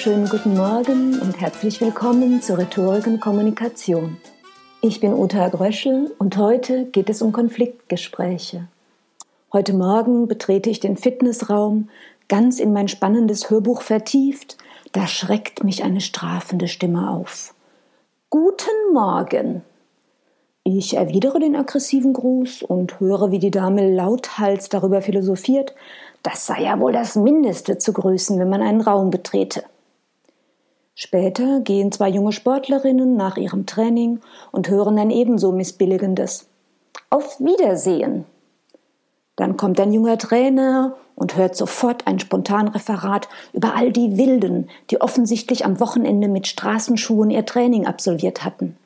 [0.00, 4.16] Wunderschönen guten Morgen und herzlich willkommen zur Rhetorik und Kommunikation.
[4.80, 8.66] Ich bin Uta Gröschel und heute geht es um Konfliktgespräche.
[9.52, 11.90] Heute Morgen betrete ich den Fitnessraum,
[12.28, 14.56] ganz in mein spannendes Hörbuch vertieft.
[14.92, 17.52] Da schreckt mich eine strafende Stimme auf.
[18.30, 19.60] Guten Morgen!
[20.64, 25.74] Ich erwidere den aggressiven Gruß und höre, wie die Dame lauthals darüber philosophiert,
[26.22, 29.62] das sei ja wohl das Mindeste zu grüßen, wenn man einen Raum betrete.
[31.02, 34.20] Später gehen zwei junge Sportlerinnen nach ihrem Training
[34.52, 36.46] und hören ein ebenso missbilligendes
[37.08, 38.26] Auf Wiedersehen.
[39.34, 45.00] Dann kommt ein junger Trainer und hört sofort ein Spontanreferat über all die Wilden, die
[45.00, 48.76] offensichtlich am Wochenende mit Straßenschuhen ihr Training absolviert hatten.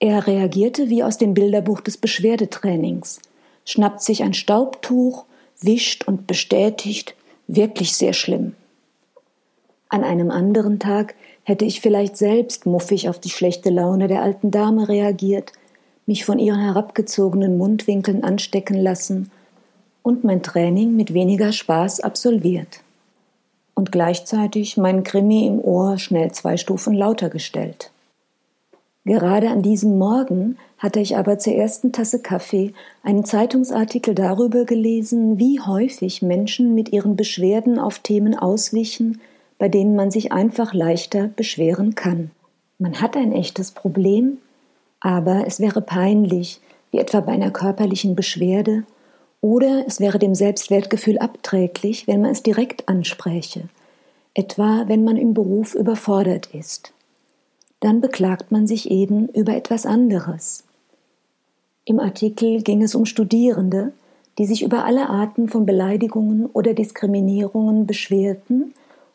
[0.00, 3.20] Er reagierte wie aus dem Bilderbuch des Beschwerdetrainings,
[3.64, 5.26] schnappt sich ein Staubtuch
[5.60, 7.14] wischt und bestätigt,
[7.46, 8.56] wirklich sehr schlimm.
[9.92, 14.50] An einem anderen Tag hätte ich vielleicht selbst muffig auf die schlechte Laune der alten
[14.50, 15.52] Dame reagiert,
[16.06, 19.30] mich von ihren herabgezogenen Mundwinkeln anstecken lassen
[20.02, 22.80] und mein Training mit weniger Spaß absolviert.
[23.74, 27.90] Und gleichzeitig mein Krimi im Ohr schnell zwei Stufen lauter gestellt.
[29.04, 35.38] Gerade an diesem Morgen hatte ich aber zur ersten Tasse Kaffee einen Zeitungsartikel darüber gelesen,
[35.38, 39.20] wie häufig Menschen mit ihren Beschwerden auf Themen auswichen,
[39.62, 42.32] bei denen man sich einfach leichter beschweren kann.
[42.80, 44.38] Man hat ein echtes Problem,
[44.98, 46.60] aber es wäre peinlich,
[46.90, 48.82] wie etwa bei einer körperlichen Beschwerde,
[49.40, 53.68] oder es wäre dem Selbstwertgefühl abträglich, wenn man es direkt anspräche,
[54.34, 56.92] etwa wenn man im Beruf überfordert ist
[57.78, 60.64] dann beklagt man sich eben über etwas anderes.
[61.84, 63.92] Im Artikel ging es um Studierende,
[64.38, 68.72] die sich über alle Arten von Beleidigungen oder Diskriminierungen beschwerten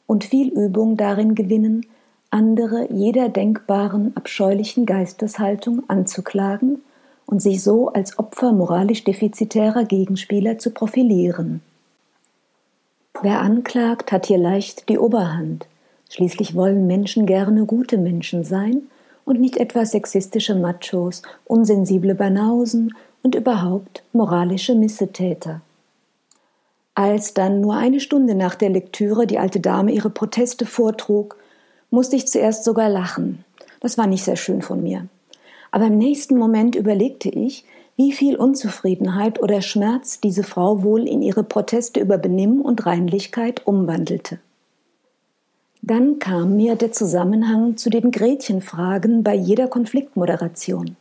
[0.07, 1.85] und viel Übung darin gewinnen,
[2.31, 6.81] andere jeder denkbaren abscheulichen Geisteshaltung anzuklagen
[7.25, 11.61] und sich so als Opfer moralisch defizitärer Gegenspieler zu profilieren.
[13.21, 15.67] Wer anklagt, hat hier leicht die Oberhand.
[16.09, 18.83] Schließlich wollen Menschen gerne gute Menschen sein
[19.25, 25.61] und nicht etwa sexistische Machos, unsensible Banausen und überhaupt moralische Missetäter.
[26.97, 31.37] Als dann nur eine Stunde nach der Lektüre die alte Dame ihre Proteste vortrug,
[31.91, 33.45] musste ich zuerst sogar lachen.
[33.81, 35.05] Das war nicht sehr schön von mir.
[35.69, 37.65] Aber im nächsten Moment überlegte ich,
[37.97, 43.67] wie viel Unzufriedenheit oder Schmerz diese Frau wohl in ihre Proteste über Benimm und Reinlichkeit
[43.67, 44.39] umwandelte.
[45.83, 50.95] Dann kam mir der Zusammenhang zu den Gretchenfragen bei jeder Konfliktmoderation.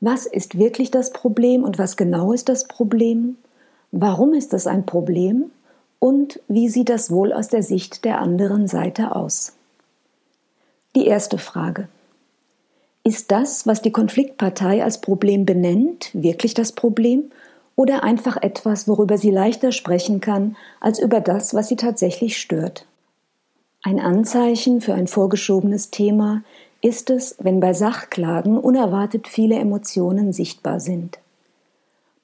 [0.00, 3.36] Was ist wirklich das Problem und was genau ist das Problem?
[3.90, 5.50] Warum ist das ein Problem?
[5.98, 9.54] Und wie sieht das wohl aus der Sicht der anderen Seite aus?
[10.94, 11.88] Die erste Frage.
[13.04, 17.30] Ist das, was die Konfliktpartei als Problem benennt, wirklich das Problem
[17.74, 22.86] oder einfach etwas, worüber sie leichter sprechen kann, als über das, was sie tatsächlich stört?
[23.82, 26.42] Ein Anzeichen für ein vorgeschobenes Thema
[26.82, 31.18] ist es, wenn bei Sachklagen unerwartet viele Emotionen sichtbar sind.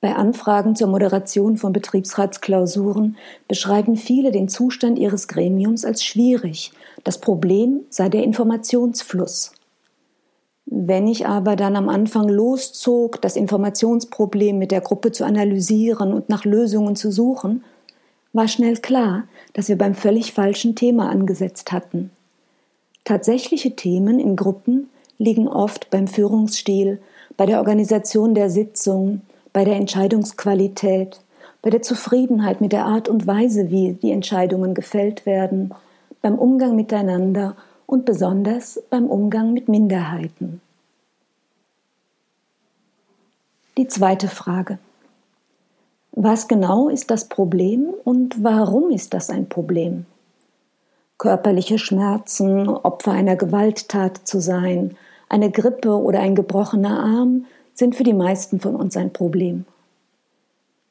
[0.05, 3.17] Bei Anfragen zur Moderation von Betriebsratsklausuren
[3.49, 6.73] beschreiben viele den Zustand ihres Gremiums als schwierig.
[7.05, 9.53] Das Problem sei der Informationsfluss.
[10.67, 16.29] Wenn ich aber dann am Anfang loszog, das Informationsproblem mit der Gruppe zu analysieren und
[16.29, 17.65] nach Lösungen zu suchen,
[18.35, 22.11] war schnell klar, dass wir beim völlig falschen Thema angesetzt hatten.
[23.05, 27.01] Tatsächliche Themen in Gruppen liegen oft beim Führungsstil,
[27.39, 29.23] bei der Organisation der Sitzung,
[29.55, 31.21] bei der Entscheidungsqualität,
[31.63, 35.73] bei der Zufriedenheit mit der Art und Weise, wie die Entscheidungen gefällt werden,
[36.21, 37.57] beim Umgang miteinander
[37.87, 40.61] und besonders beim Umgang mit Minderheiten.
[43.79, 44.79] Die zweite Frage.
[46.13, 50.05] Was genau ist das Problem und warum ist das ein Problem?
[51.17, 54.97] Körperliche Schmerzen, Opfer einer Gewalttat zu sein,
[55.29, 59.65] eine Grippe oder ein gebrochener Arm sind für die meisten von uns ein Problem.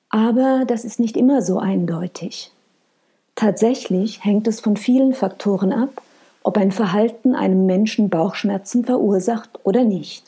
[0.09, 2.51] Aber das ist nicht immer so eindeutig.
[3.35, 6.01] Tatsächlich hängt es von vielen Faktoren ab,
[6.44, 10.25] ob ein Verhalten einem Menschen Bauchschmerzen verursacht oder nicht.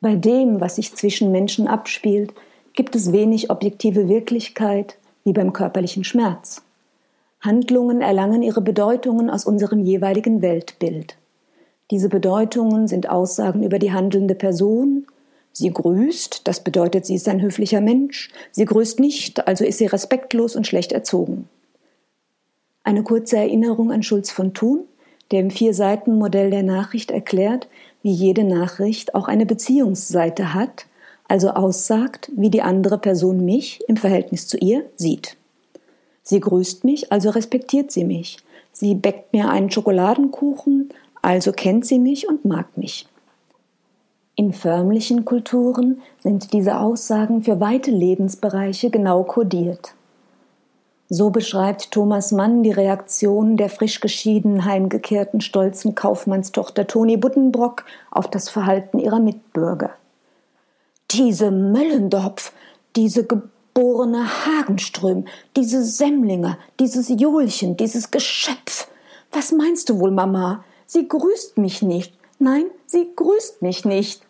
[0.00, 2.32] Bei dem, was sich zwischen Menschen abspielt,
[2.74, 6.62] gibt es wenig objektive Wirklichkeit wie beim körperlichen Schmerz.
[7.40, 11.16] Handlungen erlangen ihre Bedeutungen aus unserem jeweiligen Weltbild.
[11.90, 15.06] Diese Bedeutungen sind Aussagen über die handelnde Person.
[15.58, 18.30] Sie grüßt, das bedeutet, sie ist ein höflicher Mensch.
[18.52, 21.48] Sie grüßt nicht, also ist sie respektlos und schlecht erzogen.
[22.84, 24.84] Eine kurze Erinnerung an Schulz von Thun,
[25.32, 27.66] der im Vier-Seiten-Modell der Nachricht erklärt,
[28.04, 30.86] wie jede Nachricht auch eine Beziehungsseite hat,
[31.26, 35.36] also aussagt, wie die andere Person mich im Verhältnis zu ihr sieht.
[36.22, 38.36] Sie grüßt mich, also respektiert sie mich.
[38.70, 40.90] Sie bäckt mir einen Schokoladenkuchen,
[41.20, 43.08] also kennt sie mich und mag mich.
[44.38, 49.94] In förmlichen Kulturen sind diese Aussagen für weite Lebensbereiche genau kodiert.
[51.08, 58.30] So beschreibt Thomas Mann die Reaktion der frisch geschiedenen, heimgekehrten, stolzen Kaufmannstochter Toni Buddenbrock auf
[58.30, 59.90] das Verhalten ihrer Mitbürger.
[61.10, 62.52] Diese Möllendorf,
[62.94, 65.24] diese geborene Hagenström,
[65.56, 68.86] diese Semmlinger, dieses Julchen, dieses Geschöpf.
[69.32, 70.62] Was meinst du wohl, Mama?
[70.86, 72.14] Sie grüßt mich nicht.
[72.38, 74.27] Nein, sie grüßt mich nicht.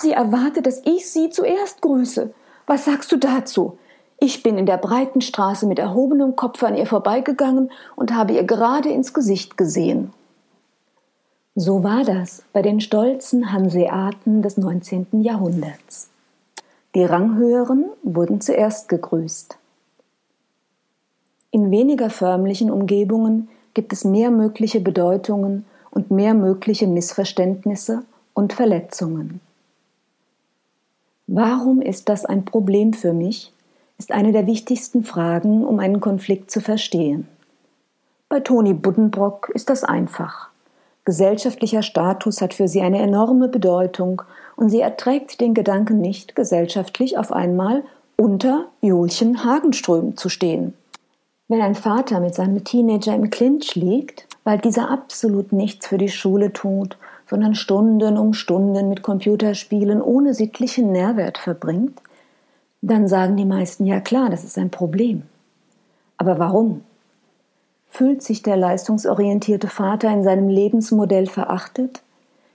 [0.00, 2.32] Sie erwartet, dass ich sie zuerst grüße.
[2.66, 3.78] Was sagst du dazu?
[4.20, 8.44] Ich bin in der breiten Straße mit erhobenem Kopf an ihr vorbeigegangen und habe ihr
[8.44, 10.12] gerade ins Gesicht gesehen.
[11.56, 15.08] So war das bei den stolzen Hanseaten des 19.
[15.22, 16.08] Jahrhunderts.
[16.94, 19.58] Die Ranghöheren wurden zuerst gegrüßt.
[21.50, 28.04] In weniger förmlichen Umgebungen gibt es mehr mögliche Bedeutungen und mehr mögliche Missverständnisse
[28.34, 29.40] und Verletzungen.
[31.30, 33.52] Warum ist das ein Problem für mich,
[33.98, 37.28] ist eine der wichtigsten Fragen, um einen Konflikt zu verstehen.
[38.30, 40.48] Bei Toni Buddenbrock ist das einfach.
[41.04, 44.22] Gesellschaftlicher Status hat für sie eine enorme Bedeutung
[44.56, 47.84] und sie erträgt den Gedanken nicht, gesellschaftlich auf einmal
[48.16, 50.72] unter Julchen Hagenström zu stehen.
[51.48, 56.08] Wenn ein Vater mit seinem Teenager im Clinch liegt, weil dieser absolut nichts für die
[56.08, 56.96] Schule tut,
[57.28, 62.00] sondern Stunden um Stunden mit Computerspielen ohne sittlichen Nährwert verbringt,
[62.80, 65.22] dann sagen die meisten, ja klar, das ist ein Problem.
[66.16, 66.82] Aber warum?
[67.88, 72.02] Fühlt sich der leistungsorientierte Vater in seinem Lebensmodell verachtet?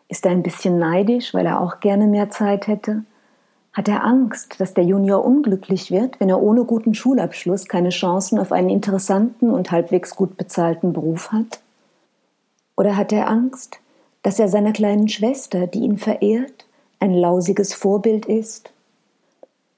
[0.07, 3.03] Ist er ein bisschen neidisch, weil er auch gerne mehr Zeit hätte?
[3.73, 8.37] Hat er Angst, dass der Junior unglücklich wird, wenn er ohne guten Schulabschluss keine Chancen
[8.37, 11.59] auf einen interessanten und halbwegs gut bezahlten Beruf hat?
[12.75, 13.79] Oder hat er Angst,
[14.23, 16.65] dass er seiner kleinen Schwester, die ihn verehrt,
[16.99, 18.73] ein lausiges Vorbild ist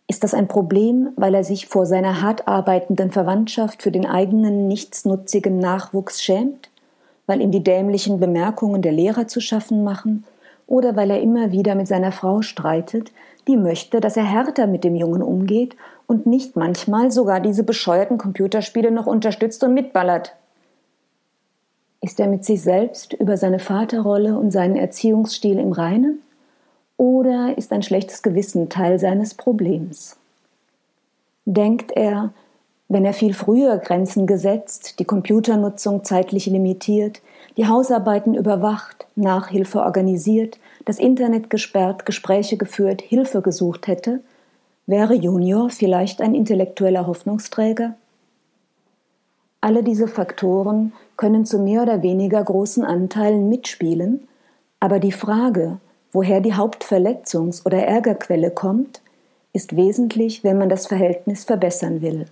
[0.08, 4.68] ist das ein Problem, weil er sich vor seiner hart arbeitenden Verwandtschaft für den eigenen
[4.68, 6.70] nichtsnutzigen Nachwuchs schämt?
[7.26, 10.24] Weil ihm die dämlichen Bemerkungen der Lehrer zu schaffen machen?
[10.68, 13.12] Oder weil er immer wieder mit seiner Frau streitet,
[13.48, 15.76] die möchte, dass er härter mit dem Jungen umgeht
[16.06, 20.36] und nicht manchmal sogar diese bescheuerten Computerspiele noch unterstützt und mitballert?
[22.06, 26.22] Ist er mit sich selbst über seine Vaterrolle und seinen Erziehungsstil im Reinen?
[26.98, 30.16] Oder ist ein schlechtes Gewissen Teil seines Problems?
[31.46, 32.32] Denkt er,
[32.90, 37.24] wenn er viel früher Grenzen gesetzt, die Computernutzung zeitlich limitiert,
[37.58, 44.20] die Hausarbeiten überwacht, Nachhilfe organisiert, das Internet gesperrt, Gespräche geführt, Hilfe gesucht hätte,
[44.86, 47.96] wäre Junior vielleicht ein intellektueller Hoffnungsträger?
[49.66, 54.28] Alle diese Faktoren können zu mehr oder weniger großen Anteilen mitspielen,
[54.80, 55.80] aber die Frage,
[56.16, 59.02] Woher die Hauptverletzungs- oder Ärgerquelle kommt,
[59.52, 62.28] ist wesentlich, wenn man das Verhältnis verbessern will.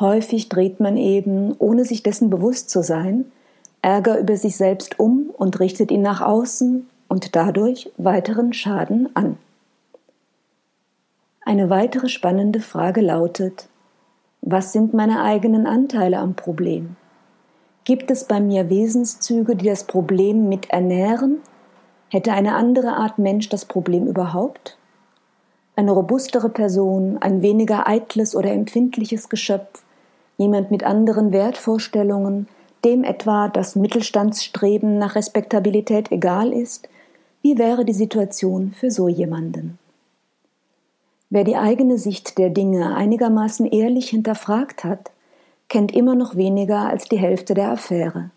[0.00, 3.30] Häufig dreht man eben, ohne sich dessen bewusst zu sein,
[3.82, 9.38] Ärger über sich selbst um und richtet ihn nach außen und dadurch weiteren Schaden an.
[11.42, 13.68] Eine weitere spannende Frage lautet,
[14.46, 16.96] was sind meine eigenen Anteile am Problem?
[17.84, 21.42] Gibt es bei mir Wesenszüge, die das Problem mit ernähren
[22.08, 24.78] Hätte eine andere Art Mensch das Problem überhaupt?
[25.74, 29.82] Eine robustere Person, ein weniger eitles oder empfindliches Geschöpf,
[30.38, 32.48] jemand mit anderen Wertvorstellungen,
[32.84, 36.88] dem etwa das Mittelstandsstreben nach Respektabilität egal ist,
[37.42, 39.78] wie wäre die Situation für so jemanden?
[41.28, 45.10] Wer die eigene Sicht der Dinge einigermaßen ehrlich hinterfragt hat,
[45.68, 48.30] kennt immer noch weniger als die Hälfte der Affäre.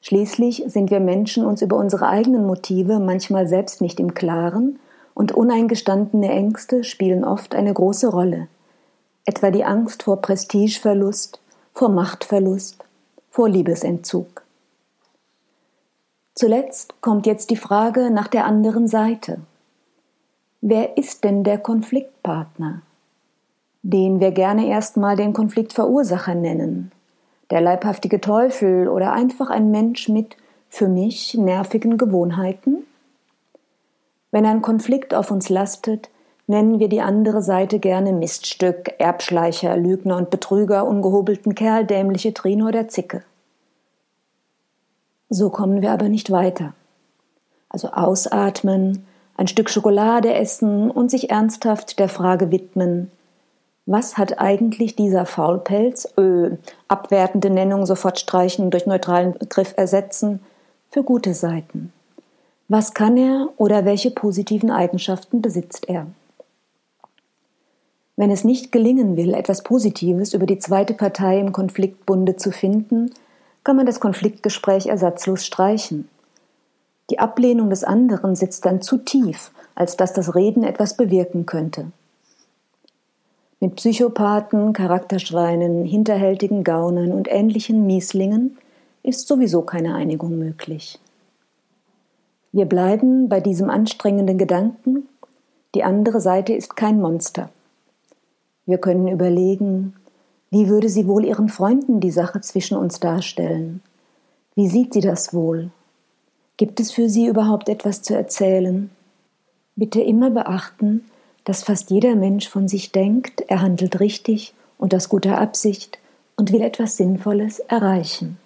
[0.00, 4.78] Schließlich sind wir Menschen uns über unsere eigenen Motive manchmal selbst nicht im Klaren
[5.12, 8.48] und uneingestandene Ängste spielen oft eine große Rolle.
[9.26, 11.40] Etwa die Angst vor Prestigeverlust,
[11.74, 12.84] vor Machtverlust,
[13.28, 14.42] vor Liebesentzug.
[16.34, 19.40] Zuletzt kommt jetzt die Frage nach der anderen Seite.
[20.60, 22.82] Wer ist denn der Konfliktpartner?
[23.82, 26.90] Den wir gerne erstmal den Konfliktverursacher nennen,
[27.50, 30.36] der leibhaftige Teufel oder einfach ein Mensch mit
[30.68, 32.78] für mich nervigen Gewohnheiten?
[34.32, 36.10] Wenn ein Konflikt auf uns lastet,
[36.48, 42.66] nennen wir die andere Seite gerne Miststück, Erbschleicher, Lügner und Betrüger, ungehobelten Kerl, dämliche Trine
[42.66, 43.22] oder Zicke.
[45.30, 46.74] So kommen wir aber nicht weiter.
[47.68, 49.06] Also ausatmen,
[49.38, 53.10] ein Stück Schokolade essen und sich ernsthaft der Frage widmen,
[53.86, 56.56] was hat eigentlich dieser Faulpelz, ö,
[56.88, 60.40] abwertende Nennung sofort streichen, durch neutralen Begriff ersetzen,
[60.90, 61.92] für gute Seiten?
[62.68, 66.06] Was kann er oder welche positiven Eigenschaften besitzt er?
[68.16, 73.12] Wenn es nicht gelingen will, etwas Positives über die zweite Partei im Konfliktbunde zu finden,
[73.64, 76.08] kann man das Konfliktgespräch ersatzlos streichen.
[77.10, 81.90] Die Ablehnung des anderen sitzt dann zu tief, als dass das Reden etwas bewirken könnte.
[83.60, 88.56] Mit Psychopathen, Charakterschweinen, hinterhältigen Gaunern und ähnlichen Mieslingen
[89.02, 91.00] ist sowieso keine Einigung möglich.
[92.52, 95.08] Wir bleiben bei diesem anstrengenden Gedanken,
[95.74, 97.50] die andere Seite ist kein Monster.
[98.64, 99.94] Wir können überlegen,
[100.50, 103.82] wie würde sie wohl ihren Freunden die Sache zwischen uns darstellen?
[104.54, 105.70] Wie sieht sie das wohl?
[106.58, 108.90] Gibt es für sie überhaupt etwas zu erzählen?
[109.76, 111.04] Bitte immer beachten,
[111.44, 116.00] dass fast jeder Mensch von sich denkt, er handelt richtig und aus guter Absicht
[116.36, 118.38] und will etwas Sinnvolles erreichen.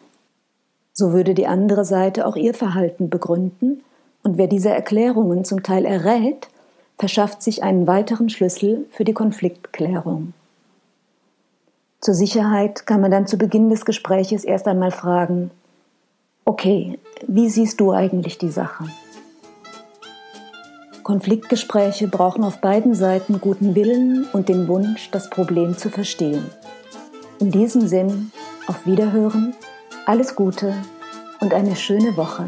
[0.92, 3.83] So würde die andere Seite auch ihr Verhalten begründen
[4.23, 6.49] und wer diese Erklärungen zum Teil errät,
[6.99, 10.35] verschafft sich einen weiteren Schlüssel für die Konfliktklärung.
[12.02, 15.50] Zur Sicherheit kann man dann zu Beginn des Gespräches erst einmal fragen,
[16.44, 18.84] okay, wie siehst du eigentlich die Sache?
[21.02, 26.46] Konfliktgespräche brauchen auf beiden Seiten guten Willen und den Wunsch, das Problem zu verstehen.
[27.40, 28.30] In diesem Sinn,
[28.68, 29.54] auf Wiederhören,
[30.06, 30.75] alles Gute
[31.40, 32.46] und eine schöne Woche.